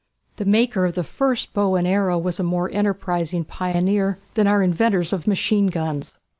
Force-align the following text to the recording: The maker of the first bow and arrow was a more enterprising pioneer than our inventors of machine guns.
The 0.37 0.45
maker 0.45 0.85
of 0.87 0.95
the 0.95 1.03
first 1.03 1.53
bow 1.53 1.75
and 1.75 1.85
arrow 1.87 2.17
was 2.17 2.39
a 2.39 2.43
more 2.43 2.71
enterprising 2.71 3.43
pioneer 3.45 4.17
than 4.33 4.47
our 4.47 4.63
inventors 4.63 5.13
of 5.13 5.27
machine 5.27 5.67
guns. 5.67 6.17